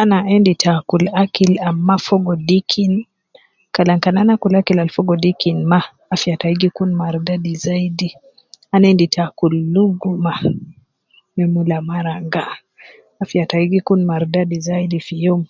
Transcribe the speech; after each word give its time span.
Ana 0.00 0.18
endi 0.34 0.52
te 0.60 0.68
akul 0.78 1.04
akil 1.22 1.52
ab 1.68 1.76
ma 1.88 1.96
fogo 2.06 2.32
dikin, 2.48 2.92
Kalam 3.74 3.98
kan 4.04 4.16
ana 4.20 4.32
akul 4.36 4.54
akil 4.60 4.78
ab 4.82 4.90
fogo 4.96 5.14
dikin 5.24 5.58
ma, 5.70 5.80
afiya 6.14 6.34
tai 6.40 6.54
gi 6.60 6.68
kun 6.76 6.90
mardadi 7.00 7.52
zaidi, 7.64 8.08
ana 8.74 8.86
endi 8.92 9.06
te 9.14 9.20
akul 9.28 9.54
luguma 9.74 10.34
me 11.34 11.44
mula 11.54 11.78
maraga, 11.88 12.44
afiya 13.22 13.44
tai 13.50 13.64
gi 13.72 13.80
kun 13.86 14.00
mardadi 14.10 14.56
zaidi 14.66 14.98
fi 15.06 15.14
youm 15.24 15.42